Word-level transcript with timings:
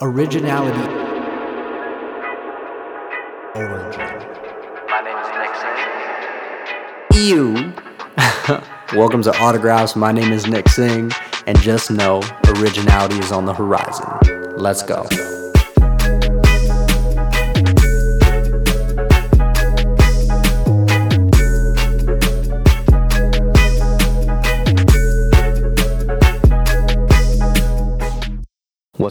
Originality. 0.00 0.78
Origin. 3.56 4.00
My 4.86 5.00
name 5.02 5.18
is 5.18 5.28
Nick 5.34 5.56
Singh. 7.10 7.26
You. 7.26 7.74
Welcome 8.96 9.22
to 9.24 9.36
Autographs. 9.40 9.96
My 9.96 10.12
name 10.12 10.32
is 10.32 10.46
Nick 10.46 10.68
Singh, 10.68 11.10
and 11.48 11.58
just 11.58 11.90
know 11.90 12.22
originality 12.46 13.18
is 13.18 13.32
on 13.32 13.44
the 13.44 13.54
horizon. 13.54 14.06
Let's 14.56 14.84
go. 14.84 15.04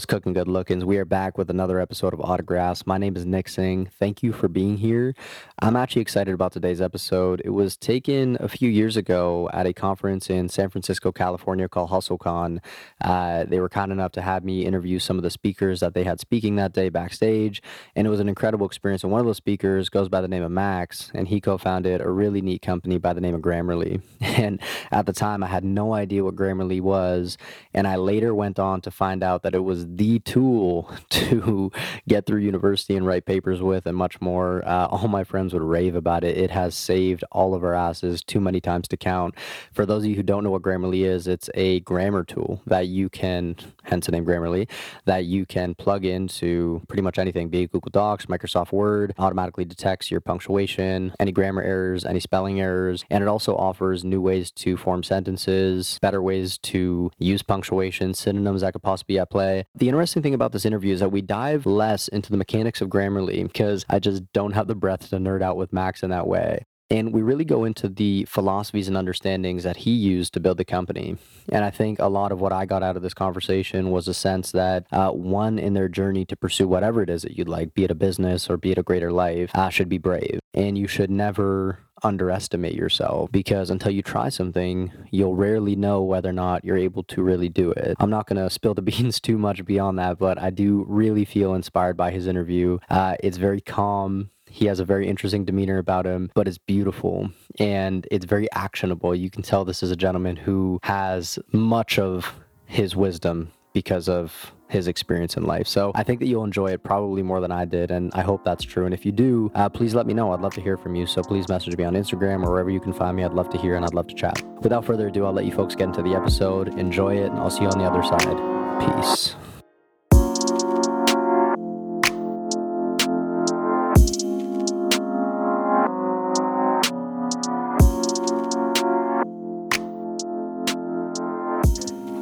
Cooking, 0.08 0.32
good 0.32 0.46
lookins? 0.46 0.84
We 0.84 0.96
are 0.96 1.04
back 1.04 1.36
with 1.36 1.50
another 1.50 1.78
episode 1.78 2.14
of 2.14 2.20
Autographs. 2.22 2.86
My 2.86 2.96
name 2.96 3.14
is 3.14 3.26
Nick 3.26 3.46
Singh. 3.46 3.90
Thank 3.98 4.22
you 4.22 4.32
for 4.32 4.48
being 4.48 4.78
here. 4.78 5.14
I'm 5.58 5.76
actually 5.76 6.00
excited 6.00 6.32
about 6.32 6.50
today's 6.50 6.80
episode. 6.80 7.42
It 7.44 7.50
was 7.50 7.76
taken 7.76 8.38
a 8.40 8.48
few 8.48 8.70
years 8.70 8.96
ago 8.96 9.50
at 9.52 9.66
a 9.66 9.74
conference 9.74 10.30
in 10.30 10.48
San 10.48 10.70
Francisco, 10.70 11.12
California 11.12 11.68
called 11.68 11.90
HustleCon. 11.90 12.60
Uh, 13.02 13.44
they 13.44 13.60
were 13.60 13.68
kind 13.68 13.92
enough 13.92 14.12
to 14.12 14.22
have 14.22 14.44
me 14.44 14.64
interview 14.64 14.98
some 14.98 15.18
of 15.18 15.22
the 15.22 15.30
speakers 15.30 15.80
that 15.80 15.92
they 15.92 16.04
had 16.04 16.20
speaking 16.20 16.56
that 16.56 16.72
day 16.72 16.88
backstage, 16.88 17.60
and 17.94 18.06
it 18.06 18.10
was 18.10 18.20
an 18.20 18.30
incredible 18.30 18.64
experience. 18.64 19.02
And 19.02 19.12
one 19.12 19.20
of 19.20 19.26
those 19.26 19.36
speakers 19.36 19.90
goes 19.90 20.08
by 20.08 20.22
the 20.22 20.28
name 20.28 20.42
of 20.42 20.50
Max, 20.50 21.10
and 21.14 21.28
he 21.28 21.38
co 21.38 21.58
founded 21.58 22.00
a 22.00 22.08
really 22.08 22.40
neat 22.40 22.62
company 22.62 22.96
by 22.96 23.12
the 23.12 23.20
name 23.20 23.34
of 23.34 23.42
Grammarly. 23.42 24.00
And 24.38 24.60
at 24.92 25.06
the 25.06 25.12
time, 25.12 25.42
I 25.42 25.48
had 25.48 25.64
no 25.64 25.94
idea 25.94 26.22
what 26.22 26.36
Grammarly 26.36 26.80
was, 26.80 27.36
and 27.74 27.88
I 27.88 27.96
later 27.96 28.34
went 28.34 28.58
on 28.58 28.80
to 28.82 28.90
find 28.90 29.22
out 29.22 29.42
that 29.42 29.52
it 29.52 29.64
was 29.64 29.84
the 29.98 30.07
tool 30.18 30.90
to 31.10 31.70
get 32.08 32.24
through 32.24 32.40
university 32.40 32.96
and 32.96 33.06
write 33.06 33.26
papers 33.26 33.60
with 33.60 33.86
and 33.86 33.96
much 33.96 34.20
more. 34.20 34.66
Uh, 34.66 34.86
all 34.86 35.08
my 35.08 35.24
friends 35.24 35.52
would 35.52 35.62
rave 35.62 35.94
about 35.94 36.24
it. 36.24 36.38
It 36.38 36.50
has 36.50 36.74
saved 36.74 37.24
all 37.32 37.54
of 37.54 37.62
our 37.62 37.74
asses 37.74 38.22
too 38.22 38.40
many 38.40 38.60
times 38.60 38.88
to 38.88 38.96
count. 38.96 39.34
For 39.72 39.84
those 39.84 40.04
of 40.04 40.10
you 40.10 40.16
who 40.16 40.22
don't 40.22 40.44
know 40.44 40.50
what 40.50 40.62
Grammarly 40.62 41.04
is, 41.04 41.26
it's 41.26 41.50
a 41.54 41.80
grammar 41.80 42.24
tool 42.24 42.62
that 42.66 42.88
you 42.88 43.08
can, 43.08 43.56
hence 43.84 44.06
the 44.06 44.12
name 44.12 44.24
Grammarly, 44.24 44.68
that 45.04 45.24
you 45.26 45.44
can 45.44 45.74
plug 45.74 46.04
into 46.04 46.82
pretty 46.88 47.02
much 47.02 47.18
anything, 47.18 47.48
be 47.48 47.62
it 47.62 47.72
Google 47.72 47.90
Docs, 47.90 48.26
Microsoft 48.26 48.72
Word, 48.72 49.14
automatically 49.18 49.64
detects 49.64 50.10
your 50.10 50.20
punctuation, 50.20 51.12
any 51.20 51.32
grammar 51.32 51.62
errors, 51.62 52.04
any 52.04 52.20
spelling 52.20 52.60
errors, 52.60 53.04
and 53.10 53.22
it 53.22 53.28
also 53.28 53.56
offers 53.56 54.04
new 54.04 54.20
ways 54.20 54.50
to 54.52 54.76
form 54.76 55.02
sentences, 55.02 55.98
better 56.00 56.22
ways 56.22 56.58
to 56.58 57.10
use 57.18 57.42
punctuation, 57.42 58.14
synonyms 58.14 58.60
that 58.60 58.72
could 58.72 58.82
possibly 58.82 59.14
be 59.14 59.18
at 59.18 59.30
play. 59.30 59.64
The 59.74 59.87
interesting 59.88 60.22
thing 60.22 60.34
about 60.34 60.52
this 60.52 60.64
interview 60.64 60.94
is 60.94 61.00
that 61.00 61.12
we 61.12 61.22
dive 61.22 61.66
less 61.66 62.08
into 62.08 62.30
the 62.30 62.36
mechanics 62.36 62.80
of 62.80 62.88
Grammarly 62.88 63.42
because 63.42 63.84
I 63.88 63.98
just 63.98 64.22
don't 64.32 64.52
have 64.52 64.66
the 64.66 64.74
breath 64.74 65.10
to 65.10 65.16
nerd 65.16 65.42
out 65.42 65.56
with 65.56 65.72
Max 65.72 66.02
in 66.02 66.10
that 66.10 66.26
way. 66.26 66.64
And 66.90 67.12
we 67.12 67.20
really 67.20 67.44
go 67.44 67.64
into 67.64 67.86
the 67.88 68.24
philosophies 68.24 68.88
and 68.88 68.96
understandings 68.96 69.62
that 69.64 69.76
he 69.76 69.90
used 69.90 70.32
to 70.34 70.40
build 70.40 70.56
the 70.56 70.64
company. 70.64 71.18
And 71.50 71.62
I 71.62 71.70
think 71.70 71.98
a 71.98 72.08
lot 72.08 72.32
of 72.32 72.40
what 72.40 72.52
I 72.52 72.64
got 72.64 72.82
out 72.82 72.96
of 72.96 73.02
this 73.02 73.12
conversation 73.12 73.90
was 73.90 74.08
a 74.08 74.14
sense 74.14 74.52
that 74.52 74.86
uh, 74.90 75.10
one, 75.10 75.58
in 75.58 75.74
their 75.74 75.88
journey 75.88 76.24
to 76.24 76.36
pursue 76.36 76.66
whatever 76.66 77.02
it 77.02 77.10
is 77.10 77.22
that 77.22 77.36
you'd 77.36 77.48
like, 77.48 77.74
be 77.74 77.84
it 77.84 77.90
a 77.90 77.94
business 77.94 78.48
or 78.48 78.56
be 78.56 78.72
it 78.72 78.78
a 78.78 78.82
greater 78.82 79.12
life, 79.12 79.50
uh, 79.54 79.68
should 79.68 79.90
be 79.90 79.98
brave. 79.98 80.40
And 80.54 80.78
you 80.78 80.88
should 80.88 81.10
never 81.10 81.78
underestimate 82.02 82.74
yourself 82.74 83.30
because 83.32 83.70
until 83.70 83.92
you 83.92 84.02
try 84.02 84.28
something, 84.28 84.92
you'll 85.10 85.36
rarely 85.36 85.76
know 85.76 86.02
whether 86.02 86.28
or 86.28 86.32
not 86.32 86.64
you're 86.64 86.76
able 86.76 87.02
to 87.04 87.22
really 87.22 87.48
do 87.48 87.70
it. 87.72 87.96
I'm 87.98 88.10
not 88.10 88.26
going 88.26 88.42
to 88.42 88.50
spill 88.50 88.74
the 88.74 88.82
beans 88.82 89.20
too 89.20 89.38
much 89.38 89.64
beyond 89.64 89.98
that, 89.98 90.18
but 90.18 90.38
I 90.40 90.50
do 90.50 90.84
really 90.88 91.24
feel 91.24 91.54
inspired 91.54 91.96
by 91.96 92.10
his 92.10 92.26
interview. 92.26 92.78
Uh, 92.88 93.16
it's 93.20 93.36
very 93.36 93.60
calm. 93.60 94.30
He 94.50 94.66
has 94.66 94.80
a 94.80 94.84
very 94.84 95.06
interesting 95.06 95.44
demeanor 95.44 95.78
about 95.78 96.06
him, 96.06 96.30
but 96.34 96.48
it's 96.48 96.58
beautiful 96.58 97.30
and 97.58 98.06
it's 98.10 98.24
very 98.24 98.50
actionable. 98.52 99.14
You 99.14 99.30
can 99.30 99.42
tell 99.42 99.64
this 99.64 99.82
is 99.82 99.90
a 99.90 99.96
gentleman 99.96 100.36
who 100.36 100.80
has 100.84 101.38
much 101.52 101.98
of 101.98 102.32
his 102.66 102.96
wisdom 102.96 103.52
because 103.78 104.08
of 104.08 104.52
his 104.68 104.88
experience 104.88 105.36
in 105.36 105.44
life. 105.44 105.68
So 105.68 105.92
I 105.94 106.02
think 106.02 106.18
that 106.18 106.26
you'll 106.26 106.42
enjoy 106.42 106.72
it 106.72 106.82
probably 106.82 107.22
more 107.22 107.40
than 107.40 107.52
I 107.52 107.64
did, 107.64 107.92
and 107.92 108.12
I 108.12 108.22
hope 108.22 108.42
that's 108.42 108.64
true. 108.64 108.86
And 108.86 108.92
if 108.92 109.06
you 109.06 109.12
do, 109.12 109.52
uh, 109.54 109.68
please 109.68 109.94
let 109.94 110.04
me 110.04 110.14
know. 110.14 110.32
I'd 110.32 110.40
love 110.40 110.52
to 110.54 110.60
hear 110.60 110.76
from 110.76 110.96
you. 110.96 111.06
So 111.06 111.22
please 111.22 111.48
message 111.48 111.76
me 111.76 111.84
on 111.84 111.94
Instagram 111.94 112.44
or 112.44 112.50
wherever 112.50 112.70
you 112.70 112.80
can 112.80 112.92
find 112.92 113.16
me. 113.16 113.22
I'd 113.22 113.34
love 113.34 113.50
to 113.50 113.58
hear 113.58 113.76
and 113.76 113.84
I'd 113.84 113.94
love 113.94 114.08
to 114.08 114.16
chat. 114.16 114.42
Without 114.62 114.84
further 114.84 115.06
ado, 115.06 115.24
I'll 115.26 115.32
let 115.32 115.44
you 115.44 115.52
folks 115.52 115.76
get 115.76 115.84
into 115.84 116.02
the 116.02 116.14
episode. 116.14 116.76
Enjoy 116.76 117.16
it, 117.16 117.30
and 117.30 117.38
I'll 117.38 117.50
see 117.50 117.62
you 117.62 117.68
on 117.68 117.78
the 117.78 117.84
other 117.84 118.02
side. 118.02 118.38
Peace. 118.82 119.37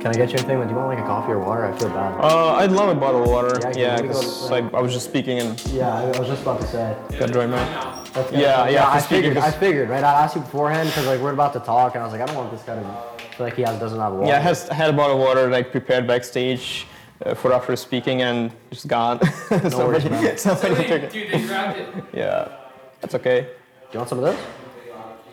Can 0.06 0.15
I 0.15 0.19
get 0.25 0.31
you 0.31 0.39
anything? 0.39 0.62
Do 0.62 0.69
you 0.72 0.77
want 0.77 0.89
like 0.91 1.00
a 1.00 1.03
coffee 1.09 1.33
or 1.33 1.41
water? 1.41 1.65
I 1.65 1.77
feel 1.77 1.89
bad. 1.89 2.21
Uh, 2.21 2.53
I'd 2.55 2.71
love 2.71 2.91
a 2.91 2.94
bottle 2.94 3.25
of 3.25 3.28
water. 3.28 3.59
Yeah, 3.61 3.72
Yeah, 3.77 3.97
can 3.97 4.06
'cause 4.06 4.53
I, 4.53 4.59
I 4.59 4.81
was 4.81 4.93
just 4.93 5.05
speaking 5.05 5.41
and 5.41 5.61
Yeah, 5.72 5.97
I 5.97 6.17
was 6.17 6.28
just 6.28 6.43
about 6.43 6.61
to 6.61 6.67
say. 6.69 6.97
got 7.19 7.33
dry 7.33 7.47
mouth. 7.49 8.12
That's 8.15 8.31
good. 8.31 8.39
Yeah, 8.39 8.69
yeah, 8.69 8.89
I 8.89 9.00
for 9.00 9.05
speaking, 9.06 9.22
figured. 9.31 9.39
I 9.39 9.50
'cause- 9.50 9.55
figured, 9.56 9.89
right? 9.89 10.05
I 10.05 10.22
asked 10.22 10.37
you 10.37 10.43
beforehand 10.43 10.91
because 10.91 11.09
like 11.09 11.19
we're 11.21 11.33
about 11.33 11.55
to 11.55 11.59
talk, 11.59 11.97
and 11.97 12.03
I 12.05 12.06
was 12.06 12.12
like, 12.12 12.22
I 12.22 12.27
don't 12.27 12.37
want 12.37 12.53
this 12.53 12.62
guy 12.62 12.77
to 12.77 12.83
feel 13.37 13.47
like 13.47 13.56
he 13.56 13.62
has 13.62 13.81
doesn't 13.81 13.99
have 13.99 14.12
water. 14.12 14.28
Yeah, 14.28 14.37
I 14.37 14.43
has, 14.43 14.69
had 14.69 14.91
a 14.91 14.93
bottle 14.93 15.16
of 15.16 15.22
water 15.27 15.50
like 15.50 15.72
prepared 15.72 16.06
backstage 16.06 16.87
uh, 17.25 17.34
for 17.34 17.53
after 17.53 17.75
speaking 17.75 18.22
and 18.22 18.53
just 18.71 18.87
gone. 18.87 19.19
worries, 19.50 19.72
somebody, 19.72 20.09
man. 20.09 20.39
somebody 20.47 20.75
took 20.87 21.03
it. 21.03 21.11
Dude, 21.11 21.33
they 21.33 21.45
grabbed 21.49 21.81
it. 21.81 21.89
Yeah, 22.15 22.47
that's 23.00 23.16
okay. 23.16 23.41
Do 23.41 23.49
you 23.95 23.99
want 23.99 24.09
some 24.09 24.19
of 24.22 24.25
this? 24.25 24.41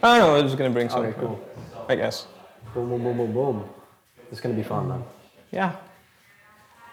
I 0.02 0.18
don't 0.18 0.28
know. 0.30 0.36
I'm 0.40 0.46
just 0.48 0.58
gonna 0.58 0.72
bring 0.72 0.90
some. 0.90 1.06
Okay, 1.06 1.20
cool. 1.20 1.40
I 1.88 1.94
guess. 1.94 2.26
Boom, 2.74 2.90
boom, 2.90 3.04
boom, 3.04 3.18
boom, 3.18 3.34
boom. 3.34 3.70
It's 4.34 4.42
gonna 4.42 4.56
be 4.56 4.64
fun, 4.64 4.88
man. 4.90 5.04
Yeah. 5.52 5.74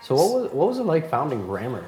So 0.03 0.15
what 0.15 0.28
was 0.34 0.53
what 0.53 0.69
was 0.69 0.78
it 0.78 0.83
like 0.84 1.09
founding 1.09 1.41
Grammarly? 1.49 1.84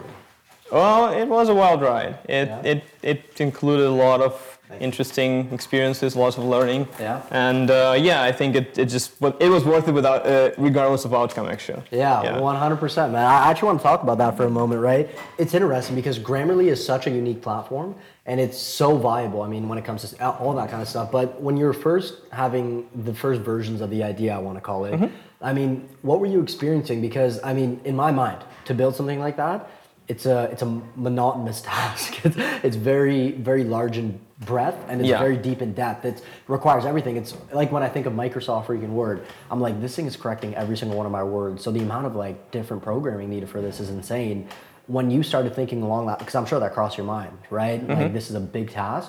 Well, 0.72 1.12
it 1.12 1.28
was 1.28 1.50
a 1.50 1.54
wild 1.54 1.82
ride. 1.82 2.14
It 2.26 2.48
Yeah. 2.48 2.72
it 2.72 2.84
it 3.02 3.38
included 3.38 3.86
a 3.86 3.96
lot 4.06 4.22
of 4.22 4.32
interesting 4.80 5.52
experiences, 5.52 6.16
lots 6.16 6.38
of 6.38 6.44
learning. 6.44 6.88
Yeah. 6.98 7.20
And 7.30 7.70
uh, 7.70 7.94
yeah, 7.98 8.22
I 8.22 8.32
think 8.32 8.56
it, 8.56 8.78
it 8.78 8.86
just 8.86 9.12
it 9.46 9.50
was 9.50 9.64
worth 9.64 9.86
it 9.88 9.92
without 9.92 10.24
uh, 10.26 10.52
regardless 10.56 11.04
of 11.04 11.12
outcome 11.12 11.46
actually. 11.48 11.82
Yeah, 11.90 12.38
one 12.40 12.56
hundred 12.56 12.78
percent, 12.78 13.12
man. 13.12 13.26
I 13.26 13.50
actually 13.50 13.66
want 13.66 13.80
to 13.80 13.86
talk 13.90 14.02
about 14.02 14.16
that 14.18 14.38
for 14.38 14.46
a 14.46 14.50
moment, 14.50 14.80
right? 14.80 15.06
It's 15.36 15.52
interesting 15.52 15.94
because 15.94 16.18
Grammarly 16.18 16.68
is 16.68 16.82
such 16.92 17.06
a 17.06 17.10
unique 17.10 17.42
platform, 17.42 17.94
and 18.24 18.40
it's 18.40 18.56
so 18.56 18.96
viable. 18.96 19.42
I 19.42 19.48
mean, 19.48 19.68
when 19.68 19.76
it 19.76 19.84
comes 19.84 20.10
to 20.10 20.26
all 20.40 20.54
that 20.54 20.70
kind 20.70 20.80
of 20.80 20.88
stuff. 20.88 21.12
But 21.12 21.26
when 21.46 21.58
you're 21.58 21.74
first 21.74 22.14
having 22.30 22.88
the 23.04 23.12
first 23.12 23.42
versions 23.42 23.82
of 23.82 23.90
the 23.90 24.02
idea, 24.02 24.34
I 24.34 24.38
want 24.38 24.56
to 24.56 24.62
call 24.62 24.86
it. 24.86 24.94
I 25.42 25.52
mean, 25.52 25.88
what 26.02 26.20
were 26.20 26.26
you 26.26 26.40
experiencing? 26.42 27.00
Because 27.00 27.40
I 27.42 27.52
mean, 27.52 27.80
in 27.84 27.96
my 27.96 28.10
mind, 28.10 28.44
to 28.66 28.74
build 28.74 28.94
something 28.96 29.18
like 29.18 29.36
that, 29.36 29.68
it's 30.08 30.26
a 30.26 30.44
it's 30.52 30.62
a 30.62 30.80
monotonous 30.96 31.60
task. 31.72 32.24
It's, 32.24 32.36
it's 32.64 32.76
very 32.76 33.32
very 33.32 33.64
large 33.64 33.98
in 33.98 34.20
breadth 34.40 34.84
and 34.88 35.00
it's 35.00 35.08
Yeah. 35.08 35.18
very 35.18 35.36
deep 35.36 35.62
in 35.62 35.72
depth. 35.72 36.04
It 36.04 36.22
requires 36.48 36.84
everything. 36.84 37.16
It's 37.16 37.34
like 37.52 37.70
when 37.70 37.82
I 37.82 37.88
think 37.88 38.06
of 38.06 38.12
Microsoft 38.12 38.66
freaking 38.66 38.90
Word, 38.90 39.24
I'm 39.50 39.60
like, 39.60 39.80
this 39.80 39.94
thing 39.94 40.06
is 40.06 40.16
correcting 40.16 40.54
every 40.56 40.76
single 40.76 40.96
one 40.96 41.06
of 41.06 41.12
my 41.12 41.22
words. 41.22 41.62
So 41.62 41.70
the 41.70 41.80
amount 41.80 42.06
of 42.06 42.16
like 42.16 42.50
different 42.50 42.82
programming 42.82 43.30
needed 43.30 43.48
for 43.48 43.60
this 43.60 43.78
is 43.80 43.88
insane. 43.90 44.48
When 44.96 45.06
you 45.14 45.22
started 45.22 45.54
thinking 45.54 45.80
along 45.82 46.02
that, 46.08 46.18
because 46.18 46.36
I'm 46.38 46.46
sure 46.50 46.60
that 46.60 46.72
crossed 46.76 46.96
your 46.98 47.06
mind, 47.06 47.36
right? 47.50 47.80
Like 47.88 48.12
this 48.12 48.26
is 48.30 48.36
a 48.36 48.44
big 48.58 48.66
task. 48.70 49.08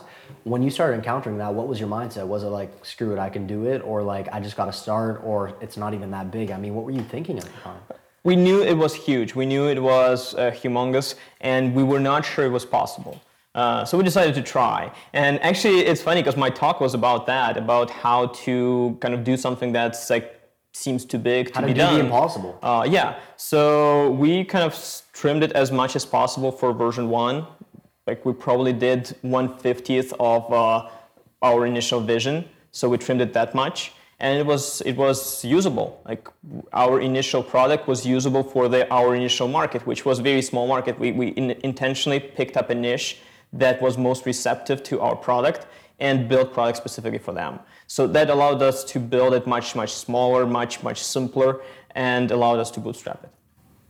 When 0.52 0.62
you 0.66 0.72
started 0.78 0.96
encountering 0.96 1.38
that, 1.44 1.52
what 1.54 1.68
was 1.68 1.78
your 1.82 1.90
mindset? 1.98 2.26
Was 2.36 2.44
it 2.44 2.52
like, 2.60 2.72
screw 2.94 3.12
it, 3.14 3.20
I 3.28 3.30
can 3.36 3.46
do 3.56 3.60
it, 3.74 3.80
or 3.90 3.98
like 4.02 4.26
I 4.36 4.40
just 4.48 4.56
got 4.60 4.68
to 4.72 4.76
start, 4.86 5.22
or 5.30 5.38
it's 5.66 5.78
not 5.84 5.92
even 5.98 6.10
that 6.12 6.32
big? 6.32 6.52
I 6.52 6.58
mean, 6.64 6.74
what 6.76 6.86
were 6.86 6.96
you 7.00 7.06
thinking 7.16 7.38
at 7.38 7.46
the 7.46 7.60
time? 7.70 7.82
We 8.24 8.36
knew 8.46 8.64
it 8.74 8.78
was 8.86 8.94
huge. 9.08 9.36
We 9.36 9.46
knew 9.46 9.68
it 9.68 9.82
was 9.94 10.20
uh, 10.36 10.52
humongous, 10.52 11.16
and 11.42 11.76
we 11.76 11.84
were 11.92 12.00
not 12.00 12.22
sure 12.26 12.46
it 12.46 12.56
was 12.60 12.66
possible. 12.80 13.16
Uh, 13.54 13.84
so 13.86 13.98
we 13.98 14.04
decided 14.04 14.34
to 14.36 14.42
try. 14.42 14.92
And 15.12 15.34
actually, 15.44 15.80
it's 15.92 16.02
funny 16.02 16.22
because 16.22 16.38
my 16.38 16.50
talk 16.50 16.80
was 16.80 16.94
about 16.94 17.22
that, 17.28 17.58
about 17.58 17.90
how 17.90 18.28
to 18.46 18.98
kind 19.02 19.14
of 19.14 19.24
do 19.26 19.36
something 19.36 19.74
that's 19.74 20.10
like 20.10 20.26
seems 20.74 21.06
too 21.06 21.20
big 21.20 21.48
to 21.48 21.54
How 21.54 21.62
to 21.62 21.68
be 21.68 21.74
do 21.74 21.80
done. 21.80 22.00
impossible. 22.00 22.58
Uh, 22.62 22.86
yeah. 22.90 23.20
So 23.38 24.12
we 24.12 24.44
kind 24.44 24.66
of 24.66 25.02
trimmed 25.14 25.44
it 25.44 25.52
as 25.54 25.72
much 25.72 25.96
as 25.96 26.06
possible 26.06 26.52
for 26.52 26.74
version 26.74 27.10
one. 27.10 27.46
Like 28.08 28.26
we 28.26 28.34
probably 28.34 28.74
did 28.74 29.16
one 29.22 29.58
fiftieth 29.58 30.14
of 30.20 30.52
uh, 30.52 30.90
our 31.42 31.66
initial 31.66 32.02
vision. 32.02 32.46
So 32.72 32.90
we 32.90 32.98
trimmed 32.98 33.22
it 33.22 33.34
that 33.34 33.54
much, 33.56 33.94
and 34.20 34.38
it 34.40 34.46
was 34.46 34.82
it 34.82 34.98
was 34.98 35.46
usable. 35.46 36.02
Like 36.06 36.28
our 36.74 37.00
initial 37.00 37.44
product 37.44 37.88
was 37.88 38.06
usable 38.06 38.44
for 38.44 38.68
the 38.68 38.92
our 38.92 39.16
initial 39.16 39.48
market, 39.48 39.86
which 39.86 40.06
was 40.06 40.20
a 40.20 40.24
very 40.24 40.42
small 40.42 40.68
market. 40.68 41.00
We 41.00 41.12
we 41.12 41.28
in, 41.30 41.52
intentionally 41.64 42.20
picked 42.20 42.58
up 42.58 42.70
a 42.72 42.76
niche 42.76 43.20
that 43.54 43.80
was 43.82 43.98
most 43.98 44.26
receptive 44.26 44.82
to 44.84 45.00
our 45.00 45.16
product 45.16 45.68
and 46.04 46.28
build 46.28 46.54
products 46.54 46.80
specifically 46.80 47.18
for 47.18 47.34
them. 47.34 47.60
So 47.88 48.08
that 48.08 48.30
allowed 48.30 48.62
us 48.62 48.84
to 48.92 49.00
build 49.00 49.34
it 49.34 49.48
much 49.48 49.76
much 49.82 49.94
smaller, 49.94 50.46
much 50.46 50.84
much 50.84 51.00
simpler, 51.02 51.62
and 51.96 52.30
allowed 52.30 52.60
us 52.60 52.70
to 52.72 52.80
bootstrap 52.80 53.24
it. 53.24 53.33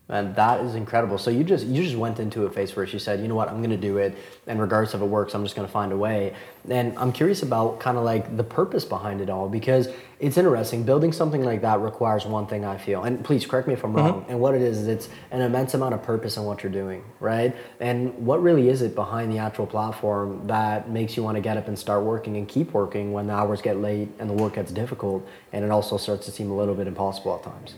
And 0.10 0.36
that 0.36 0.60
is 0.60 0.76
incredible. 0.76 1.18
So 1.18 1.32
you 1.32 1.46
just 1.46 1.66
you 1.66 1.82
just 1.82 1.96
went 1.96 2.20
into 2.20 2.46
a 2.46 2.50
phase 2.50 2.76
where 2.76 2.86
she 2.86 3.00
said, 3.00 3.22
you 3.22 3.30
know 3.30 3.36
what, 3.36 3.48
I'm 3.48 3.60
going 3.60 3.70
to 3.70 3.78
do 3.78 3.98
it, 3.98 4.16
and 4.48 4.60
regardless 4.60 4.94
if 4.94 5.02
it 5.02 5.06
works, 5.06 5.34
I'm 5.34 5.44
just 5.44 5.56
going 5.56 5.66
to 5.66 5.72
find 5.72 5.94
a 5.94 5.98
way. 5.98 6.36
And 6.70 6.98
I'm 7.00 7.14
curious 7.14 7.42
about 7.42 7.80
kind 7.80 7.98
of 7.98 8.04
like 8.04 8.36
the 8.36 8.44
purpose 8.44 8.84
behind 8.84 9.22
it 9.22 9.30
all 9.30 9.48
because 9.48 9.88
it's 10.20 10.38
interesting. 10.38 10.84
Building 10.84 11.14
something 11.14 11.44
like 11.44 11.62
that 11.62 11.80
requires 11.80 12.26
one 12.26 12.48
thing 12.48 12.66
I 12.66 12.78
feel, 12.78 13.04
and 13.04 13.24
please 13.24 13.46
correct 13.46 13.66
me 13.66 13.76
if 13.76 13.84
I'm 13.86 13.94
wrong. 13.94 14.26
And 14.28 14.42
what 14.42 14.56
it 14.56 14.62
is 14.62 14.80
is 14.80 14.88
it's 14.88 15.10
an 15.32 15.42
immense 15.42 15.74
amount 15.74 15.94
of 15.94 16.04
purpose 16.04 16.36
in 16.36 16.44
what 16.44 16.64
you're 16.64 16.72
doing, 16.72 17.04
right? 17.22 17.56
And 17.80 18.14
what 18.26 18.44
really 18.44 18.68
is 18.68 18.82
it 18.82 18.96
behind 18.96 19.32
the 19.32 19.38
actual 19.38 19.66
platform 19.66 20.46
that 20.48 20.90
makes 20.90 21.16
you 21.16 21.24
want 21.24 21.38
to 21.38 21.42
get 21.42 21.56
up 21.56 21.70
and 21.70 21.80
start 21.80 22.04
working 22.04 22.36
and 22.36 22.46
keep 22.46 22.74
working 22.74 23.14
when 23.14 23.28
the 23.28 23.34
hours 23.34 23.62
get 23.62 23.78
late 23.78 24.10
and 24.20 24.30
the 24.30 24.34
work 24.34 24.56
gets 24.56 24.72
difficult, 24.74 25.26
and 25.54 25.64
it 25.64 25.72
also 25.72 25.96
starts 25.96 26.26
to 26.26 26.32
seem 26.32 26.52
a 26.52 26.56
little 26.56 26.76
bit 26.76 26.88
impossible 26.88 27.36
at 27.36 27.44
times. 27.44 27.76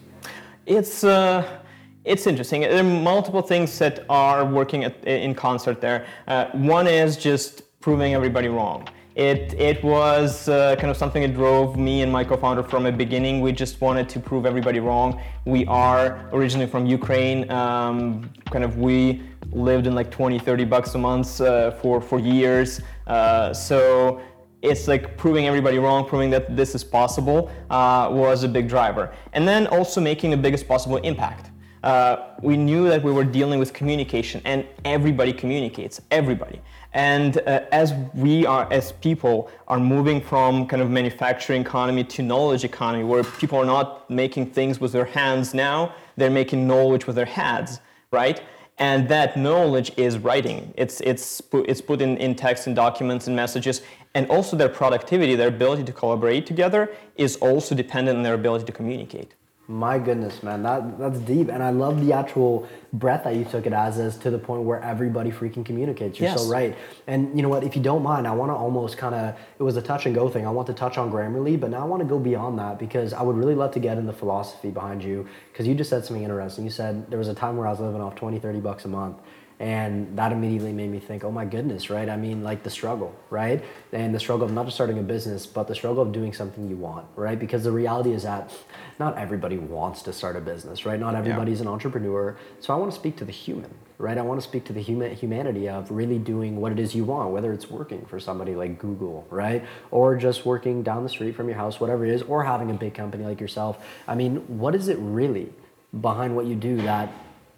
It's 0.65 1.03
uh, 1.03 1.59
it's 2.05 2.27
interesting. 2.27 2.61
There 2.61 2.79
are 2.79 2.83
multiple 2.83 3.41
things 3.41 3.77
that 3.79 4.05
are 4.09 4.45
working 4.45 4.83
at, 4.83 5.03
in 5.05 5.33
concert 5.33 5.81
there. 5.81 6.05
Uh, 6.27 6.45
one 6.53 6.87
is 6.87 7.17
just 7.17 7.63
proving 7.81 8.13
everybody 8.13 8.47
wrong. 8.47 8.87
It, 9.15 9.53
it 9.53 9.81
was 9.83 10.49
uh, 10.49 10.75
kind 10.75 10.91
of 10.91 10.97
something 10.97 11.21
that 11.21 11.33
drove 11.33 11.77
me 11.77 12.01
and 12.01 12.11
my 12.11 12.23
co-founder 12.23 12.63
from 12.63 12.83
the 12.83 12.91
beginning. 12.91 13.41
We 13.41 13.53
just 13.53 13.79
wanted 13.79 14.09
to 14.09 14.19
prove 14.19 14.45
everybody 14.45 14.79
wrong. 14.79 15.21
We 15.45 15.65
are 15.67 16.29
originally 16.33 16.67
from 16.67 16.85
Ukraine. 16.85 17.49
Um, 17.49 18.29
kind 18.51 18.65
of 18.65 18.77
we 18.77 19.23
lived 19.51 19.87
in 19.87 19.95
like 19.95 20.11
20, 20.11 20.37
30 20.37 20.65
bucks 20.65 20.95
a 20.95 20.97
month 20.97 21.39
uh, 21.39 21.71
for, 21.71 22.01
for 22.01 22.19
years. 22.19 22.81
Uh, 23.07 23.53
so 23.53 24.21
it's 24.61 24.87
like 24.87 25.15
proving 25.17 25.47
everybody 25.47 25.79
wrong, 25.79 26.05
proving 26.05 26.29
that 26.31 26.55
this 26.55 26.75
is 26.75 26.83
possible 26.83 27.49
uh, 27.69 28.09
was 28.11 28.43
a 28.43 28.49
big 28.49 28.67
driver. 28.67 29.13
And 29.31 29.47
then 29.47 29.65
also 29.67 30.01
making 30.01 30.31
the 30.31 30.37
biggest 30.37 30.67
possible 30.67 30.97
impact. 30.97 31.51
Uh, 31.85 32.33
we 32.41 32.57
knew 32.57 32.89
that 32.89 33.03
we 33.03 33.11
were 33.11 33.23
dealing 33.23 33.59
with 33.59 33.71
communication 33.71 34.41
and 34.43 34.65
everybody 34.85 35.31
communicates, 35.31 36.01
everybody. 36.09 36.59
And 36.93 37.37
uh, 37.37 37.61
as 37.71 37.93
we 38.15 38.43
are, 38.43 38.67
as 38.73 38.93
people, 38.93 39.51
are 39.67 39.79
moving 39.79 40.19
from 40.19 40.65
kind 40.65 40.81
of 40.81 40.89
manufacturing 40.89 41.61
economy 41.61 42.03
to 42.05 42.23
knowledge 42.23 42.63
economy, 42.63 43.03
where 43.03 43.23
people 43.23 43.59
are 43.59 43.65
not 43.65 44.09
making 44.09 44.47
things 44.47 44.79
with 44.79 44.93
their 44.93 45.05
hands 45.05 45.53
now, 45.53 45.93
they're 46.17 46.31
making 46.31 46.67
knowledge 46.67 47.05
with 47.05 47.17
their 47.17 47.25
heads, 47.25 47.79
right? 48.09 48.41
And 48.79 49.07
that 49.09 49.37
knowledge 49.37 49.91
is 49.95 50.17
writing. 50.17 50.73
It's, 50.75 51.01
it's, 51.01 51.39
put, 51.39 51.69
it's 51.69 51.81
put 51.81 52.01
in, 52.01 52.17
in 52.17 52.33
text 52.33 52.65
and 52.65 52.75
documents 52.75 53.27
and 53.27 53.35
messages. 53.35 53.83
And 54.15 54.27
also 54.31 54.57
their 54.57 54.69
productivity, 54.69 55.35
their 55.35 55.49
ability 55.49 55.83
to 55.83 55.93
collaborate 55.93 56.47
together 56.47 56.89
is 57.15 57.35
also 57.35 57.75
dependent 57.75 58.17
on 58.17 58.23
their 58.23 58.33
ability 58.33 58.65
to 58.65 58.71
communicate. 58.71 59.35
My 59.67 59.97
goodness, 59.97 60.43
man, 60.43 60.61
that 60.61 60.99
that's 60.99 61.17
deep, 61.19 61.49
and 61.49 61.63
I 61.63 61.71
love 61.71 62.05
the 62.05 62.13
actual 62.13 62.67
breath 62.93 63.23
that 63.23 63.35
you 63.35 63.45
took 63.45 63.65
it 63.65 63.73
as, 63.73 63.97
is 63.97 64.15
to 64.17 64.29
the 64.29 64.37
point 64.37 64.61
where 64.61 64.79
everybody 64.83 65.31
freaking 65.31 65.65
communicates. 65.65 66.19
You're 66.19 66.29
Yes. 66.29 66.43
so 66.43 66.51
right. 66.51 66.75
And 67.07 67.35
you 67.35 67.41
know 67.41 67.49
what? 67.49 67.63
If 67.63 67.75
you 67.75 67.81
don't 67.81 68.03
mind, 68.03 68.27
I 68.27 68.31
want 68.35 68.51
to 68.51 68.55
almost 68.55 68.99
kind 68.99 69.15
of 69.15 69.35
it 69.57 69.63
was 69.63 69.75
a 69.75 69.81
touch 69.81 70.05
and 70.05 70.13
go 70.13 70.29
thing. 70.29 70.45
I 70.45 70.51
want 70.51 70.67
to 70.67 70.73
touch 70.73 70.99
on 70.99 71.11
Grammarly, 71.11 71.59
but 71.59 71.71
now 71.71 71.81
I 71.81 71.85
want 71.85 72.01
to 72.03 72.07
go 72.07 72.19
beyond 72.19 72.59
that 72.59 72.77
because 72.77 73.11
I 73.11 73.23
would 73.23 73.35
really 73.35 73.55
love 73.55 73.71
to 73.71 73.79
get 73.79 73.97
in 73.97 74.05
the 74.05 74.13
philosophy 74.13 74.69
behind 74.69 75.03
you 75.03 75.27
because 75.51 75.65
you 75.65 75.73
just 75.73 75.89
said 75.89 76.05
something 76.05 76.23
interesting. 76.23 76.63
You 76.63 76.69
said 76.69 77.09
there 77.09 77.17
was 77.17 77.27
a 77.27 77.33
time 77.33 77.57
where 77.57 77.65
I 77.65 77.71
was 77.71 77.79
living 77.79 78.01
off 78.01 78.13
20, 78.13 78.37
30 78.37 78.59
bucks 78.59 78.85
a 78.85 78.89
month. 78.89 79.17
And 79.59 80.17
that 80.17 80.33
immediately 80.33 80.73
made 80.73 80.89
me 80.89 80.99
think, 80.99 81.23
oh 81.23 81.31
my 81.31 81.45
goodness, 81.45 81.89
right? 81.89 82.09
I 82.09 82.17
mean, 82.17 82.43
like 82.43 82.63
the 82.63 82.69
struggle, 82.69 83.15
right? 83.29 83.63
And 83.93 84.13
the 84.13 84.19
struggle 84.19 84.45
of 84.45 84.51
not 84.51 84.65
just 84.65 84.75
starting 84.75 84.99
a 84.99 85.03
business, 85.03 85.45
but 85.45 85.67
the 85.67 85.75
struggle 85.75 86.03
of 86.03 86.11
doing 86.11 86.33
something 86.33 86.69
you 86.69 86.75
want, 86.75 87.07
right? 87.15 87.39
Because 87.39 87.63
the 87.63 87.71
reality 87.71 88.11
is 88.11 88.23
that 88.23 88.51
not 88.99 89.17
everybody 89.17 89.57
wants 89.57 90.01
to 90.03 90.13
start 90.13 90.35
a 90.35 90.41
business, 90.41 90.85
right? 90.85 90.99
Not 90.99 91.15
everybody's 91.15 91.61
an 91.61 91.67
entrepreneur. 91.67 92.35
So 92.59 92.73
I 92.73 92.77
want 92.77 92.91
to 92.91 92.97
speak 92.97 93.15
to 93.17 93.25
the 93.25 93.31
human, 93.31 93.73
right? 93.97 94.17
I 94.17 94.23
want 94.23 94.41
to 94.41 94.47
speak 94.47 94.65
to 94.65 94.73
the 94.73 94.81
human 94.81 95.15
humanity 95.15 95.69
of 95.69 95.89
really 95.89 96.19
doing 96.19 96.57
what 96.57 96.73
it 96.73 96.79
is 96.79 96.93
you 96.93 97.05
want, 97.05 97.31
whether 97.31 97.53
it's 97.53 97.69
working 97.69 98.05
for 98.05 98.19
somebody 98.19 98.55
like 98.55 98.77
Google, 98.77 99.25
right? 99.29 99.63
Or 99.89 100.17
just 100.17 100.45
working 100.45 100.83
down 100.83 101.03
the 101.03 101.09
street 101.09 101.33
from 101.33 101.47
your 101.47 101.57
house, 101.57 101.79
whatever 101.79 102.05
it 102.05 102.11
is, 102.11 102.23
or 102.23 102.43
having 102.43 102.71
a 102.71 102.73
big 102.73 102.93
company 102.93 103.23
like 103.23 103.39
yourself. 103.39 103.81
I 104.05 104.15
mean, 104.15 104.59
what 104.59 104.75
is 104.75 104.89
it 104.89 104.97
really 104.99 105.53
behind 106.01 106.35
what 106.35 106.45
you 106.45 106.55
do 106.55 106.75
that 106.81 107.09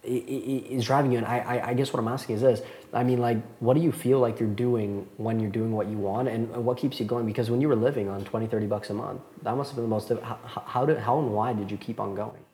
is 0.08 0.86
driving 0.86 1.12
you? 1.12 1.18
And 1.18 1.28
I, 1.28 1.40
I, 1.40 1.68
I 1.70 1.74
guess 1.74 1.92
what 1.94 2.00
I'm 2.00 2.08
asking 2.08 2.36
is 2.36 2.42
this. 2.42 2.62
I 2.94 3.04
mean, 3.04 3.20
like, 3.20 3.38
what 3.60 3.76
do 3.76 3.82
you 3.82 3.92
feel 3.92 4.20
like 4.20 4.40
you're 4.40 4.50
doing 4.50 5.08
when 5.18 5.40
you're 5.40 5.52
doing 5.52 5.72
what 5.72 5.88
you 5.88 5.98
want 5.98 6.28
and 6.30 6.50
what 6.66 6.78
keeps 6.78 7.00
you 7.00 7.06
going? 7.06 7.26
Because 7.26 7.50
when 7.50 7.62
you 7.62 7.68
were 7.68 7.76
living 7.76 8.08
on 8.10 8.24
20, 8.24 8.48
30 8.48 8.66
bucks 8.68 8.90
a 8.90 8.94
month, 8.94 9.22
that 9.44 9.56
must 9.56 9.72
have 9.72 9.76
been 9.76 9.84
the 9.84 9.90
most, 9.90 10.10
how, 10.10 10.40
how, 10.66 10.86
did, 10.86 10.98
how 10.98 11.20
and 11.20 11.34
why 11.34 11.54
did 11.54 11.70
you 11.70 11.78
keep 11.78 12.00
on 12.00 12.16
going? 12.16 12.46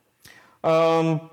Um, 0.63 1.29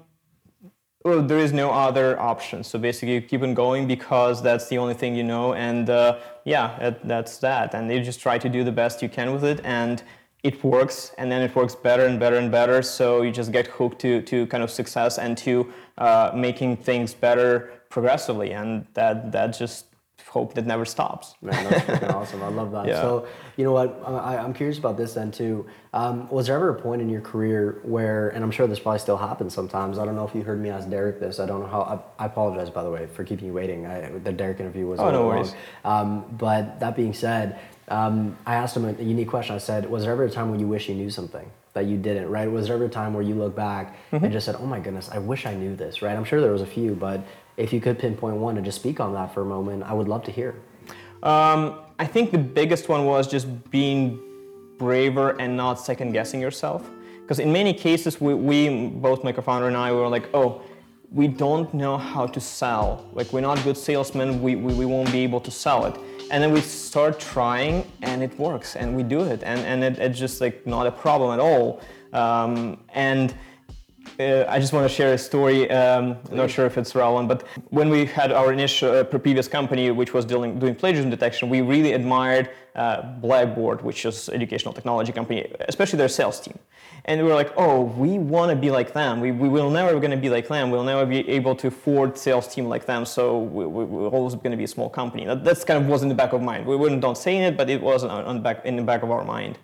well, 1.05 1.23
there 1.23 1.39
is 1.39 1.53
no 1.53 1.71
other 1.71 2.21
option. 2.21 2.63
So 2.63 2.79
basically, 2.79 3.15
you 3.15 3.23
keep 3.23 3.43
on 3.43 3.55
going 3.55 3.87
because 3.87 4.43
that's 4.43 4.69
the 4.69 4.77
only 4.77 4.95
thing 4.95 5.15
you 5.15 5.25
know, 5.25 5.55
and 5.55 5.89
uh, 5.89 6.19
yeah, 6.45 6.77
that, 6.79 7.09
that's 7.09 7.39
that. 7.39 7.75
And 7.75 7.91
you 7.91 8.03
just 8.03 8.21
try 8.21 8.37
to 8.39 8.49
do 8.49 8.65
the 8.65 8.73
best 8.73 9.01
you 9.01 9.09
can 9.09 9.33
with 9.33 9.45
it, 9.45 9.61
and 9.65 10.03
it 10.43 10.63
works, 10.65 11.13
and 11.19 11.31
then 11.31 11.43
it 11.43 11.55
works 11.55 11.75
better 11.75 12.07
and 12.07 12.19
better 12.19 12.37
and 12.37 12.51
better. 12.51 12.83
So 12.83 13.23
you 13.23 13.31
just 13.31 13.53
get 13.53 13.67
hooked 13.67 14.01
to 14.01 14.23
to 14.23 14.47
kind 14.47 14.63
of 14.63 14.71
success 14.71 15.19
and 15.19 15.37
to 15.39 15.73
uh, 15.99 16.33
making 16.35 16.79
things 16.79 17.15
better 17.15 17.73
progressively, 17.91 18.53
and 18.53 18.87
that 18.95 19.33
that 19.33 19.49
just 19.49 19.87
hope 20.31 20.55
that 20.55 20.65
never 20.65 20.85
stops. 20.85 21.35
Man, 21.43 21.65
that's 21.65 21.85
freaking 21.85 22.15
awesome. 22.15 22.43
I 22.43 22.49
love 22.49 22.71
that. 22.71 22.87
Yeah. 22.87 23.03
So, 23.03 23.27
you 23.57 23.65
know 23.65 23.73
what? 23.73 24.01
I, 24.07 24.39
I'm 24.39 24.55
curious 24.55 24.79
about 24.79 24.97
this 24.97 25.15
then 25.15 25.31
too. 25.33 25.67
Um, 25.93 26.29
was 26.31 26.47
there 26.47 26.55
ever 26.55 26.71
a 26.71 26.81
point 26.81 27.03
in 27.03 27.09
your 27.09 27.21
career 27.21 27.81
where, 27.83 28.29
and 28.29 28.45
I'm 28.45 28.53
sure 28.53 28.67
this 28.69 28.79
probably 28.79 29.01
still 29.01 29.17
happens 29.17 29.53
sometimes. 29.53 29.99
I 29.99 30.05
don't 30.05 30.15
know 30.15 30.27
if 30.27 30.35
you 30.35 30.43
heard 30.43 30.61
me 30.61 30.71
ask 30.71 30.89
Derek 30.89 31.19
this. 31.19 31.41
I 31.41 31.47
don't 31.47 31.61
know 31.61 31.67
how. 31.67 31.83
I, 32.19 32.25
I 32.25 32.27
apologize, 32.27 32.71
by 32.71 32.85
the 32.85 32.91
way, 32.91 33.07
for 33.07 33.25
keeping 33.25 33.47
you 33.47 33.53
waiting. 33.53 33.87
I, 33.87 34.11
the 34.11 34.33
Derek 34.33 34.61
interview 34.61 34.87
was. 34.87 35.01
Oh, 35.01 35.11
no 35.11 35.27
worries. 35.27 35.55
Um, 35.85 36.25
but 36.39 36.79
that 36.81 36.95
being 36.95 37.13
said, 37.13 37.59
um, 37.91 38.37
I 38.47 38.55
asked 38.55 38.77
him 38.77 38.85
a, 38.85 38.91
a 38.91 39.03
unique 39.03 39.29
question. 39.29 39.55
I 39.55 39.59
said, 39.59 39.89
"Was 39.91 40.05
there 40.05 40.13
ever 40.13 40.25
a 40.25 40.31
time 40.31 40.51
when 40.51 40.61
you 40.61 40.67
wish 40.69 40.89
you 40.89 40.95
knew 40.95 41.11
something 41.11 41.51
that 41.75 41.85
you 41.87 41.97
didn't? 41.97 42.29
Right? 42.31 42.51
Was 42.51 42.67
there 42.67 42.77
ever 42.77 42.87
a 42.87 42.89
time 42.89 43.13
where 43.15 43.23
you 43.23 43.35
look 43.35 43.55
back 43.55 43.97
Mm-hmm. 44.13 44.25
and 44.25 44.33
just 44.33 44.47
said, 44.47 44.57
"Oh 44.59 44.67
my 44.67 44.81
goodness, 44.81 45.09
I 45.13 45.19
wish 45.19 45.47
I 45.47 45.55
knew 45.55 45.75
this." 45.77 46.03
Right? 46.03 46.17
I'm 46.17 46.25
sure 46.25 46.41
there 46.41 46.53
was 46.53 46.63
a 46.63 46.67
few, 46.67 46.95
but 46.95 47.21
if 47.57 47.73
you 47.73 47.81
could 47.81 47.99
pinpoint 47.99 48.37
one 48.37 48.57
and 48.57 48.65
just 48.65 48.79
speak 48.81 49.01
on 49.01 49.13
that 49.15 49.35
for 49.35 49.43
a 49.43 49.45
moment, 49.45 49.83
I 49.83 49.93
would 49.93 50.09
love 50.09 50.25
to 50.25 50.31
hear. 50.33 50.55
Um, 51.23 51.81
I 51.99 52.07
think 52.07 52.31
the 52.31 52.39
biggest 52.39 52.89
one 52.89 53.05
was 53.05 53.29
just 53.29 53.47
being 53.71 54.19
braver 54.79 55.39
and 55.41 55.57
not 55.57 55.75
second 55.79 56.13
guessing 56.13 56.41
yourself. 56.41 56.89
Because 57.21 57.39
in 57.39 57.53
many 57.53 57.75
cases, 57.75 58.21
we, 58.21 58.33
we, 58.35 58.89
both 58.89 59.23
my 59.23 59.31
co-founder 59.31 59.69
and 59.69 59.77
I, 59.77 59.93
we 59.93 59.99
were 59.99 60.09
like, 60.09 60.29
oh, 60.35 60.63
we 61.13 61.29
don't 61.29 61.73
know 61.75 61.99
how 61.99 62.27
to 62.27 62.41
sell. 62.41 63.05
Like 63.13 63.33
we're 63.33 63.43
not 63.43 63.63
good 63.63 63.77
salesmen. 63.77 64.41
We, 64.43 64.57
we, 64.57 64.73
we 64.73 64.87
won't 64.87 65.13
be 65.13 65.21
able 65.21 65.41
to 65.43 65.51
sell 65.51 65.85
it. 65.85 65.95
And 66.31 66.43
then 66.43 66.53
we 66.53 66.61
start 66.61 67.19
trying, 67.19 67.91
and 68.03 68.23
it 68.23 68.39
works, 68.39 68.77
and 68.77 68.97
we 68.97 69.03
do 69.03 69.21
it, 69.23 69.43
and 69.43 69.61
and 69.61 69.83
it, 69.83 69.99
it's 69.99 70.19
just 70.19 70.41
like 70.41 70.67
not 70.67 70.87
a 70.87 70.93
problem 70.93 71.33
at 71.33 71.41
all. 71.41 71.81
Um, 72.13 72.79
and 72.95 73.35
uh, 74.21 74.45
I 74.49 74.59
just 74.61 74.73
want 74.73 74.89
to 74.89 74.95
share 74.95 75.15
a 75.15 75.19
story. 75.19 75.71
Um, 75.71 76.17
not 76.31 76.51
sure 76.51 76.67
if 76.67 76.77
it's 76.77 76.95
relevant, 76.95 77.29
but 77.29 77.47
when 77.71 77.89
we 77.89 78.05
had 78.05 78.33
our 78.33 78.53
initial 78.53 78.91
uh, 78.91 79.05
previous 79.05 79.49
company, 79.49 79.91
which 79.91 80.13
was 80.13 80.25
dealing, 80.25 80.59
doing 80.59 80.75
plagiarism 80.75 81.11
detection, 81.11 81.49
we 81.49 81.63
really 81.63 81.93
admired 81.93 82.51
uh, 82.77 83.03
Blackboard, 83.21 83.83
which 83.83 84.05
is 84.05 84.29
educational 84.29 84.75
technology 84.75 85.13
company, 85.13 85.51
especially 85.69 85.97
their 85.97 86.09
sales 86.09 86.39
team. 86.41 86.59
And 87.07 87.23
we 87.23 87.29
were 87.29 87.35
like, 87.35 87.53
oh, 87.57 87.83
we 87.83 88.19
want 88.19 88.51
to 88.51 88.57
be 88.57 88.71
like 88.71 88.93
them. 88.93 89.21
We, 89.21 89.33
we 89.33 89.49
will 89.49 89.71
never 89.71 89.99
going 89.99 90.11
to 90.11 90.19
be 90.19 90.29
like 90.29 90.49
them. 90.49 90.71
We'll 90.71 90.85
never 90.85 91.07
be 91.07 91.27
able 91.29 91.57
to 91.57 91.69
afford 91.69 92.19
sales 92.19 92.47
team 92.47 92.67
like 92.67 92.85
them. 92.85 93.07
So 93.07 93.39
we, 93.39 93.65
we, 93.65 93.85
we're 93.85 94.09
always 94.09 94.35
going 94.35 94.51
to 94.51 94.57
be 94.57 94.65
a 94.65 94.69
small 94.69 94.91
company. 94.91 95.25
That 95.25 95.43
that's 95.43 95.65
kind 95.65 95.83
of 95.83 95.89
was 95.89 96.03
in 96.03 96.11
the 96.11 96.15
back 96.15 96.35
of 96.35 96.43
mind. 96.43 96.67
We 96.67 96.77
wouldn't 96.77 97.01
don't 97.01 97.17
say 97.17 97.39
it, 97.39 97.57
but 97.57 97.71
it 97.71 97.81
was 97.81 98.05
on, 98.05 98.25
on 98.25 98.43
back 98.43 98.67
in 98.67 98.77
the 98.77 98.83
back 98.83 99.03
of 99.03 99.11
our 99.11 99.25
mind. 99.25 99.59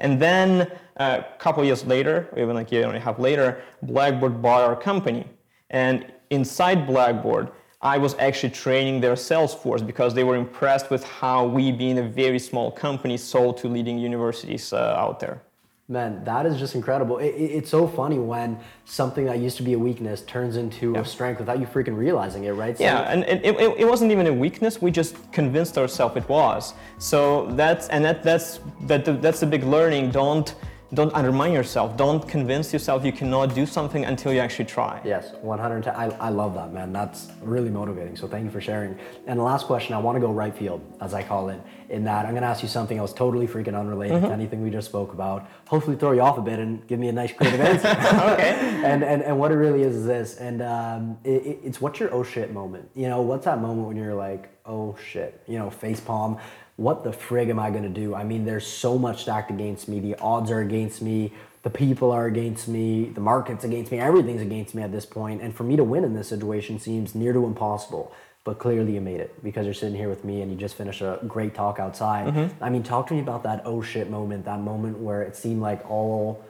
And 0.00 0.20
then 0.20 0.70
uh, 0.96 1.22
a 1.22 1.38
couple 1.38 1.64
years 1.64 1.84
later, 1.84 2.28
even 2.36 2.54
like 2.54 2.72
a 2.72 2.74
year 2.74 2.88
and 2.88 2.96
a 2.96 3.00
half 3.00 3.18
later, 3.18 3.62
Blackboard 3.82 4.42
bought 4.42 4.62
our 4.62 4.76
company. 4.76 5.26
And 5.70 6.12
inside 6.30 6.86
Blackboard, 6.86 7.52
I 7.82 7.96
was 7.96 8.14
actually 8.18 8.50
training 8.50 9.00
their 9.00 9.16
sales 9.16 9.54
force 9.54 9.80
because 9.80 10.12
they 10.12 10.24
were 10.24 10.36
impressed 10.36 10.90
with 10.90 11.02
how 11.04 11.46
we, 11.46 11.72
being 11.72 11.98
a 11.98 12.02
very 12.02 12.38
small 12.38 12.70
company, 12.70 13.16
sold 13.16 13.56
to 13.58 13.68
leading 13.68 13.98
universities 13.98 14.72
uh, 14.72 14.94
out 14.98 15.20
there. 15.20 15.42
Man, 15.90 16.22
that 16.22 16.46
is 16.46 16.56
just 16.56 16.76
incredible. 16.76 17.18
It, 17.18 17.34
it- 17.34 17.50
it's 17.58 17.68
so 17.68 17.88
funny 17.88 18.16
when 18.20 18.56
something 18.84 19.24
that 19.26 19.38
used 19.40 19.56
to 19.56 19.64
be 19.64 19.72
a 19.72 19.78
weakness 19.78 20.22
turns 20.22 20.56
into 20.56 20.94
a 20.94 21.04
strength 21.04 21.40
without 21.40 21.58
you 21.58 21.66
freaking 21.66 21.96
realizing 21.96 22.44
it, 22.44 22.52
right? 22.52 22.78
So- 22.78 22.84
Yeah, 22.84 23.00
and 23.10 23.24
it, 23.24 23.44
it, 23.44 23.56
it 23.80 23.84
wasn't 23.88 24.12
even 24.12 24.28
a 24.28 24.32
weakness. 24.32 24.80
We 24.80 24.92
just 24.92 25.16
convinced 25.32 25.76
ourselves 25.76 26.16
it 26.16 26.28
was. 26.28 26.74
So 26.98 27.46
that's 27.56 27.88
and 27.88 28.04
that 28.04 28.22
that's 28.22 28.60
that 28.82 29.20
that's 29.20 29.42
a 29.42 29.46
big 29.48 29.64
learning. 29.64 30.12
Don't 30.12 30.54
don't 30.92 31.14
undermine 31.14 31.52
yourself. 31.52 31.96
Don't 31.96 32.26
convince 32.26 32.72
yourself 32.72 33.04
you 33.04 33.12
cannot 33.12 33.54
do 33.54 33.64
something 33.64 34.04
until 34.04 34.32
you 34.32 34.40
actually 34.40 34.64
try. 34.64 35.00
Yes, 35.04 35.32
110. 35.40 35.94
I, 35.94 36.06
I 36.18 36.30
love 36.30 36.54
that, 36.54 36.72
man. 36.72 36.92
That's 36.92 37.28
really 37.42 37.70
motivating. 37.70 38.16
So 38.16 38.26
thank 38.26 38.44
you 38.44 38.50
for 38.50 38.60
sharing. 38.60 38.98
And 39.28 39.38
the 39.38 39.42
last 39.44 39.66
question, 39.66 39.94
I 39.94 39.98
want 39.98 40.16
to 40.16 40.20
go 40.20 40.32
right 40.32 40.54
field, 40.54 40.80
as 41.00 41.14
I 41.14 41.22
call 41.22 41.48
it, 41.48 41.60
in 41.90 42.02
that 42.04 42.24
I'm 42.24 42.32
going 42.32 42.42
to 42.42 42.48
ask 42.48 42.62
you 42.62 42.68
something 42.68 42.98
else 42.98 43.12
totally 43.12 43.46
freaking 43.46 43.78
unrelated 43.78 44.10
Mm-hmm. 44.16 44.26
to 44.26 44.32
anything 44.32 44.62
we 44.62 44.70
just 44.70 44.88
spoke 44.88 45.12
about. 45.12 45.48
Hopefully, 45.68 45.96
throw 45.96 46.10
you 46.12 46.20
off 46.22 46.36
a 46.38 46.42
bit 46.42 46.58
and 46.58 46.84
give 46.88 46.98
me 46.98 47.08
a 47.08 47.12
nice 47.12 47.32
creative 47.32 47.60
answer. 47.60 47.88
Okay. 48.32 48.50
and, 48.84 49.04
and 49.04 49.22
and 49.22 49.38
what 49.38 49.52
it 49.52 49.56
really 49.56 49.82
is 49.82 49.94
is 49.94 50.06
this, 50.06 50.36
and 50.38 50.62
um, 50.62 51.18
it, 51.22 51.42
it- 51.46 51.60
it's 51.62 51.80
what's 51.80 52.00
your 52.00 52.12
oh 52.12 52.22
shit 52.24 52.52
moment? 52.52 52.88
You 52.94 53.08
know, 53.08 53.20
what's 53.22 53.44
that 53.44 53.60
moment 53.60 53.86
when 53.86 53.96
you're 53.96 54.14
like, 54.14 54.48
oh 54.66 54.96
shit, 55.12 55.40
you 55.46 55.58
know, 55.58 55.70
face 55.70 56.00
palm. 56.00 56.38
What 56.80 57.04
the 57.04 57.10
frig 57.10 57.50
am 57.50 57.58
I 57.58 57.70
gonna 57.70 57.90
do? 57.90 58.14
I 58.14 58.24
mean, 58.24 58.46
there's 58.46 58.66
so 58.66 58.96
much 58.96 59.20
stacked 59.20 59.50
against 59.50 59.86
me. 59.86 60.00
The 60.00 60.14
odds 60.18 60.50
are 60.50 60.60
against 60.60 61.02
me. 61.02 61.30
The 61.62 61.68
people 61.68 62.10
are 62.10 62.24
against 62.24 62.68
me. 62.68 63.10
The 63.10 63.20
market's 63.20 63.64
against 63.64 63.92
me. 63.92 64.00
Everything's 64.00 64.40
against 64.40 64.74
me 64.74 64.80
at 64.80 64.90
this 64.90 65.04
point. 65.04 65.42
And 65.42 65.54
for 65.54 65.62
me 65.62 65.76
to 65.76 65.84
win 65.84 66.04
in 66.04 66.14
this 66.14 66.28
situation 66.28 66.78
seems 66.78 67.14
near 67.14 67.34
to 67.34 67.44
impossible. 67.44 68.14
But 68.44 68.58
clearly, 68.58 68.94
you 68.94 69.02
made 69.02 69.20
it 69.20 69.44
because 69.44 69.66
you're 69.66 69.74
sitting 69.74 69.94
here 69.94 70.08
with 70.08 70.24
me 70.24 70.40
and 70.40 70.50
you 70.50 70.56
just 70.56 70.74
finished 70.74 71.02
a 71.02 71.18
great 71.28 71.54
talk 71.54 71.78
outside. 71.78 72.50
I 72.62 72.70
mean, 72.70 72.82
talk 72.82 73.08
to 73.08 73.14
me 73.14 73.20
about 73.20 73.42
that 73.42 73.60
oh 73.66 73.82
shit 73.82 74.08
moment. 74.08 74.46
That 74.46 74.60
moment 74.60 75.00
where 75.00 75.20
it 75.20 75.36
seemed 75.36 75.60
like 75.60 75.88
all 75.90 76.42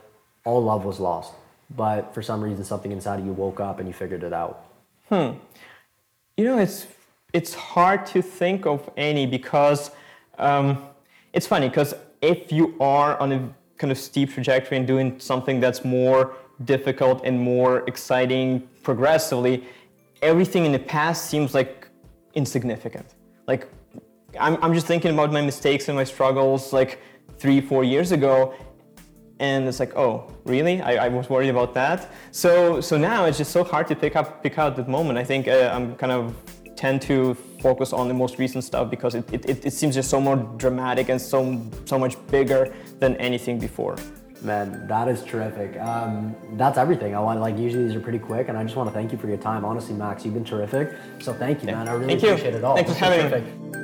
all 0.45 0.63
love 0.63 0.85
was 0.85 1.01
lost, 1.01 1.33
but 1.75 2.13
for 2.13 2.21
some 2.21 2.41
reason 2.41 2.63
something 2.63 2.93
inside 2.93 3.19
of 3.19 3.25
you 3.25 3.33
woke 3.33 3.59
up 3.59 3.79
and 3.79 3.87
you 3.89 3.93
figured 3.93 4.23
it 4.23 4.31
out. 4.31 4.63
Hmm. 5.09 5.31
You 6.37 6.45
know, 6.45 6.57
it's 6.57 6.87
it's 7.33 7.53
hard 7.53 8.05
to 8.13 8.21
think 8.21 8.65
of 8.65 8.89
any 8.95 9.25
because 9.25 9.91
um, 10.41 10.83
it's 11.33 11.47
funny 11.47 11.69
because 11.69 11.93
if 12.21 12.51
you 12.51 12.75
are 12.79 13.19
on 13.19 13.31
a 13.31 13.49
kind 13.77 13.91
of 13.91 13.97
steep 13.97 14.33
trajectory 14.33 14.77
and 14.77 14.85
doing 14.85 15.19
something 15.19 15.59
that's 15.59 15.85
more 15.85 16.35
difficult 16.65 17.21
and 17.23 17.39
more 17.39 17.83
exciting 17.87 18.67
progressively, 18.83 19.63
everything 20.21 20.65
in 20.65 20.71
the 20.71 20.79
past 20.79 21.29
seems 21.29 21.53
like 21.53 21.87
insignificant. 22.35 23.15
Like 23.47 23.67
I'm, 24.39 24.57
I'm 24.63 24.73
just 24.73 24.87
thinking 24.87 25.11
about 25.11 25.31
my 25.31 25.41
mistakes 25.41 25.87
and 25.87 25.95
my 25.95 26.03
struggles 26.03 26.73
like 26.73 26.99
three, 27.37 27.61
four 27.61 27.83
years 27.83 28.11
ago, 28.11 28.53
and 29.39 29.67
it's 29.67 29.79
like, 29.79 29.95
oh, 29.95 30.31
really? 30.45 30.81
I, 30.81 31.05
I 31.05 31.07
was 31.07 31.29
worried 31.29 31.49
about 31.49 31.73
that. 31.73 32.11
So 32.31 32.81
so 32.81 32.97
now 32.97 33.25
it's 33.25 33.39
just 33.39 33.51
so 33.51 33.63
hard 33.63 33.87
to 33.87 33.95
pick 33.95 34.15
up 34.15 34.43
pick 34.43 34.57
out 34.59 34.75
that 34.75 34.87
moment. 34.87 35.17
I 35.17 35.23
think 35.23 35.47
uh, 35.47 35.71
I'm 35.73 35.95
kind 35.95 36.11
of 36.11 36.35
tend 36.81 36.99
to 36.99 37.35
focus 37.61 37.93
on 37.93 38.07
the 38.07 38.13
most 38.13 38.39
recent 38.39 38.63
stuff 38.63 38.89
because 38.89 39.13
it, 39.13 39.31
it, 39.31 39.47
it, 39.47 39.65
it 39.67 39.71
seems 39.71 39.93
just 39.93 40.09
so 40.09 40.19
more 40.19 40.37
dramatic 40.57 41.09
and 41.09 41.21
so 41.21 41.39
so 41.85 41.99
much 41.99 42.15
bigger 42.27 42.73
than 42.99 43.15
anything 43.17 43.59
before. 43.59 43.95
Man, 44.41 44.87
that 44.87 45.07
is 45.07 45.23
terrific. 45.23 45.79
Um, 45.79 46.35
that's 46.53 46.79
everything. 46.79 47.15
I 47.15 47.19
want 47.19 47.39
like 47.39 47.55
usually 47.59 47.85
these 47.85 47.95
are 47.95 47.99
pretty 47.99 48.17
quick, 48.17 48.49
and 48.49 48.57
I 48.57 48.63
just 48.63 48.75
want 48.75 48.89
to 48.89 48.93
thank 48.93 49.11
you 49.11 49.19
for 49.19 49.27
your 49.27 49.37
time. 49.37 49.63
Honestly, 49.63 49.93
Max, 49.93 50.25
you've 50.25 50.33
been 50.33 50.43
terrific. 50.53 50.87
So 51.19 51.31
thank 51.33 51.61
you, 51.61 51.67
man. 51.67 51.87
I 51.87 51.93
really 51.93 52.07
Thank 52.07 52.23
you. 52.23 52.29
appreciate 52.29 52.55
it 52.55 52.63
all. 52.63 52.75
Thanks 52.75 52.91
for 52.91 53.05
having 53.05 53.71
me. 53.71 53.80